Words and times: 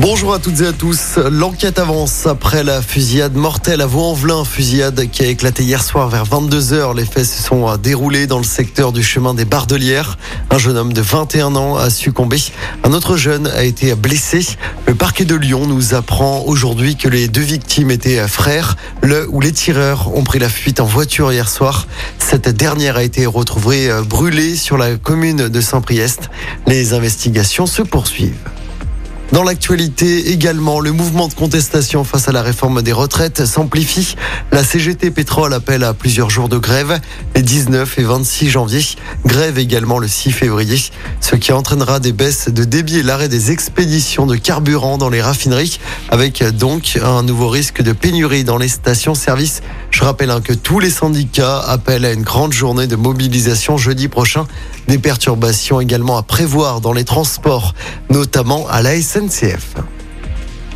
Bonjour 0.00 0.32
à 0.32 0.38
toutes 0.38 0.60
et 0.60 0.66
à 0.66 0.72
tous. 0.72 1.16
L'enquête 1.16 1.80
avance 1.80 2.28
après 2.28 2.62
la 2.62 2.80
fusillade 2.82 3.34
mortelle 3.34 3.80
à 3.80 3.86
Vaux-en-Velin, 3.86 4.44
fusillade 4.44 5.10
qui 5.10 5.24
a 5.24 5.26
éclaté 5.26 5.64
hier 5.64 5.82
soir 5.82 6.08
vers 6.08 6.24
22h. 6.24 6.96
Les 6.96 7.04
faits 7.04 7.24
se 7.24 7.42
sont 7.42 7.76
déroulés 7.78 8.28
dans 8.28 8.38
le 8.38 8.44
secteur 8.44 8.92
du 8.92 9.02
chemin 9.02 9.34
des 9.34 9.44
Bardelières. 9.44 10.16
Un 10.50 10.58
jeune 10.58 10.76
homme 10.76 10.92
de 10.92 11.00
21 11.00 11.56
ans 11.56 11.76
a 11.76 11.90
succombé. 11.90 12.40
Un 12.84 12.92
autre 12.92 13.16
jeune 13.16 13.48
a 13.48 13.64
été 13.64 13.92
blessé. 13.96 14.46
Le 14.86 14.94
parquet 14.94 15.24
de 15.24 15.34
Lyon 15.34 15.66
nous 15.66 15.94
apprend 15.94 16.44
aujourd'hui 16.46 16.94
que 16.94 17.08
les 17.08 17.26
deux 17.26 17.40
victimes 17.40 17.90
étaient 17.90 18.28
frères. 18.28 18.76
Le 19.02 19.28
ou 19.28 19.40
les 19.40 19.50
tireurs 19.50 20.16
ont 20.16 20.22
pris 20.22 20.38
la 20.38 20.48
fuite 20.48 20.78
en 20.78 20.86
voiture 20.86 21.32
hier 21.32 21.48
soir. 21.48 21.88
Cette 22.20 22.48
dernière 22.48 22.98
a 22.98 23.02
été 23.02 23.26
retrouvée 23.26 23.90
brûlée 24.08 24.54
sur 24.54 24.78
la 24.78 24.94
commune 24.94 25.48
de 25.48 25.60
Saint-Priest. 25.60 26.30
Les 26.68 26.94
investigations 26.94 27.66
se 27.66 27.82
poursuivent. 27.82 28.36
Dans 29.32 29.42
l'actualité 29.42 30.30
également, 30.30 30.80
le 30.80 30.90
mouvement 30.90 31.28
de 31.28 31.34
contestation 31.34 32.02
face 32.02 32.28
à 32.28 32.32
la 32.32 32.40
réforme 32.40 32.80
des 32.80 32.92
retraites 32.92 33.44
s'amplifie. 33.44 34.16
La 34.52 34.64
CGT 34.64 35.10
Pétrole 35.10 35.52
appelle 35.52 35.84
à 35.84 35.92
plusieurs 35.92 36.30
jours 36.30 36.48
de 36.48 36.56
grève, 36.56 36.98
les 37.34 37.42
19 37.42 37.98
et 37.98 38.04
26 38.04 38.48
janvier. 38.48 38.80
Grève 39.26 39.58
également 39.58 39.98
le 39.98 40.08
6 40.08 40.32
février, 40.32 40.78
ce 41.20 41.36
qui 41.36 41.52
entraînera 41.52 42.00
des 42.00 42.12
baisses 42.12 42.48
de 42.48 42.64
débit 42.64 42.98
et 42.98 43.02
l'arrêt 43.02 43.28
des 43.28 43.50
expéditions 43.50 44.24
de 44.24 44.36
carburant 44.36 44.96
dans 44.96 45.10
les 45.10 45.20
raffineries, 45.20 45.78
avec 46.08 46.42
donc 46.56 46.98
un 47.02 47.22
nouveau 47.22 47.50
risque 47.50 47.82
de 47.82 47.92
pénurie 47.92 48.44
dans 48.44 48.56
les 48.56 48.68
stations-service. 48.68 49.60
Je 49.90 50.04
rappelle 50.04 50.30
hein, 50.30 50.40
que 50.40 50.54
tous 50.54 50.80
les 50.80 50.90
syndicats 50.90 51.60
appellent 51.60 52.06
à 52.06 52.12
une 52.12 52.22
grande 52.22 52.54
journée 52.54 52.86
de 52.86 52.96
mobilisation 52.96 53.76
jeudi 53.76 54.08
prochain. 54.08 54.46
Des 54.86 54.98
perturbations 54.98 55.82
également 55.82 56.16
à 56.16 56.22
prévoir 56.22 56.80
dans 56.80 56.94
les 56.94 57.04
transports, 57.04 57.74
notamment 58.08 58.66
à 58.68 58.80
la. 58.80 58.94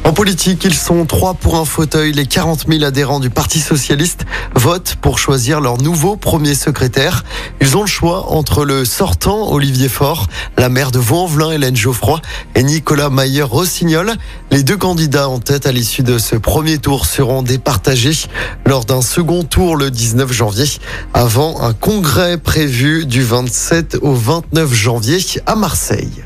En 0.05 0.13
politique, 0.13 0.65
ils 0.65 0.75
sont 0.75 1.07
trois 1.07 1.35
pour 1.35 1.57
un 1.57 1.65
fauteuil. 1.65 2.13
Les 2.13 2.27
40 2.27 2.67
000 2.69 2.83
adhérents 2.83 3.21
du 3.21 3.31
Parti 3.31 3.61
Socialiste 3.61 4.25
votent 4.57 4.97
pour 5.01 5.21
choisir 5.21 5.61
leur 5.61 5.79
nouveau 5.79 6.17
premier 6.17 6.57
secrétaire. 6.57 7.23
Ils 7.61 7.77
ont 7.77 7.83
le 7.83 7.87
choix 7.87 8.33
entre 8.33 8.65
le 8.65 8.85
sortant 8.85 9.53
Olivier 9.53 9.89
Faure, 9.89 10.27
la 10.59 10.69
maire 10.69 10.91
de 10.91 10.99
Vaux-en-Velin 10.99 11.53
Hélène 11.53 11.77
Geoffroy 11.77 12.21
et 12.57 12.65
Nicolas 12.65 13.11
Mayer-Rossignol. 13.11 14.15
Les 14.51 14.65
deux 14.65 14.77
candidats 14.77 15.29
en 15.29 15.39
tête 15.39 15.67
à 15.67 15.73
l'issue 15.73 16.03
de 16.03 16.19
ce 16.19 16.35
premier 16.35 16.79
tour 16.79 17.07
seront 17.07 17.43
départagés 17.43 18.27
lors 18.67 18.85
d'un 18.85 19.03
second 19.03 19.45
tour 19.45 19.77
le 19.77 19.93
19 19.93 20.33
janvier 20.33 20.67
avant 21.15 21.63
un 21.63 21.75
congrès 21.75 22.39
prévu 22.39 23.07
du 23.07 23.23
27 23.23 23.99
au 24.03 24.15
29 24.15 24.75
janvier 24.75 25.21
à 25.47 25.55
Marseille. 25.55 26.25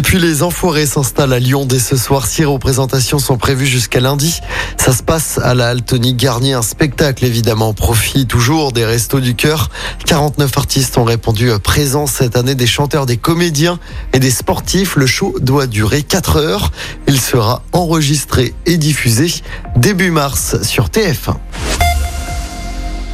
Et 0.00 0.02
puis 0.02 0.18
les 0.18 0.42
enfoirés 0.42 0.86
s'installent 0.86 1.34
à 1.34 1.38
Lyon 1.38 1.66
dès 1.66 1.78
ce 1.78 1.94
soir. 1.94 2.26
Six 2.26 2.46
représentations 2.46 3.18
sont 3.18 3.36
prévues 3.36 3.66
jusqu'à 3.66 4.00
lundi. 4.00 4.40
Ça 4.78 4.94
se 4.94 5.02
passe 5.02 5.36
à 5.36 5.52
la 5.54 5.68
Altony 5.68 6.14
Garnier, 6.14 6.54
un 6.54 6.62
spectacle 6.62 7.22
évidemment. 7.26 7.74
Profit 7.74 8.26
toujours 8.26 8.72
des 8.72 8.86
restos 8.86 9.20
du 9.20 9.34
cœur. 9.34 9.68
49 10.06 10.56
artistes 10.56 10.96
ont 10.96 11.04
répondu 11.04 11.50
présents 11.62 12.06
cette 12.06 12.34
année, 12.38 12.54
des 12.54 12.66
chanteurs, 12.66 13.04
des 13.04 13.18
comédiens 13.18 13.78
et 14.14 14.20
des 14.20 14.30
sportifs. 14.30 14.96
Le 14.96 15.04
show 15.04 15.36
doit 15.38 15.66
durer 15.66 16.02
4 16.02 16.38
heures. 16.38 16.72
Il 17.06 17.20
sera 17.20 17.62
enregistré 17.72 18.54
et 18.64 18.78
diffusé 18.78 19.30
début 19.76 20.10
mars 20.10 20.62
sur 20.62 20.86
TF1. 20.86 21.36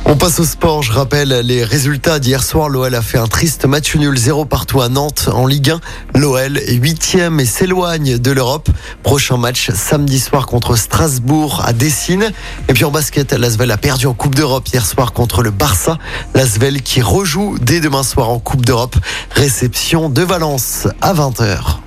On 0.09 0.17
passe 0.17 0.39
au 0.39 0.45
sport. 0.45 0.85
Je 0.85 0.93
rappelle 0.93 1.31
les 1.45 1.65
résultats 1.65 2.21
d'hier 2.21 2.45
soir. 2.45 2.69
L'OL 2.69 2.95
a 2.95 3.03
fait 3.03 3.19
un 3.19 3.27
triste 3.27 3.65
match 3.67 3.97
nul 3.97 4.17
0 4.17 4.45
partout 4.45 4.81
à 4.81 4.89
Nantes 4.89 5.29
en 5.33 5.47
Ligue 5.47 5.71
1. 5.71 5.81
L'OL 6.15 6.59
est 6.59 6.75
huitième 6.75 7.41
et 7.41 7.45
s'éloigne 7.45 8.17
de 8.17 8.31
l'Europe. 8.31 8.69
Prochain 9.03 9.37
match 9.37 9.73
samedi 9.73 10.21
soir 10.21 10.47
contre 10.47 10.77
Strasbourg 10.77 11.63
à 11.67 11.73
Dessine. 11.73 12.31
Et 12.69 12.73
puis 12.73 12.85
en 12.85 12.93
basket, 12.93 13.33
l'Asvel 13.33 13.73
a 13.73 13.77
perdu 13.77 14.07
en 14.07 14.15
Coupe 14.15 14.37
d'Europe 14.37 14.69
hier 14.73 14.87
soir 14.87 15.13
contre 15.13 15.43
le 15.43 15.51
Barça. 15.51 15.99
L'Asvel 16.35 16.83
qui 16.83 17.03
rejoue 17.03 17.59
dès 17.61 17.81
demain 17.81 18.05
soir 18.05 18.31
en 18.31 18.39
Coupe 18.39 18.65
d'Europe. 18.65 18.95
Réception 19.33 20.09
de 20.09 20.23
Valence 20.23 20.87
à 21.03 21.15
20h. 21.15 21.79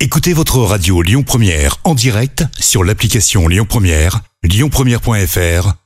Écoutez 0.00 0.32
votre 0.32 0.58
radio 0.60 1.02
Lyon 1.02 1.22
Première 1.22 1.76
en 1.84 1.94
direct 1.94 2.44
sur 2.58 2.82
l'application 2.82 3.46
Lyon 3.46 3.66
Première, 3.68 4.20
lyonpremière.fr 4.42 5.85